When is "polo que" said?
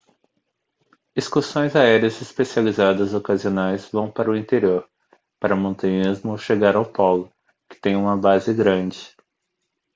6.91-7.79